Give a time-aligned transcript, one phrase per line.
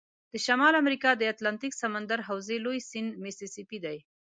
[0.31, 3.97] د شمال امریکا د اتلانتیک سمندر حوزې لوی سیند میسی سی پي دی.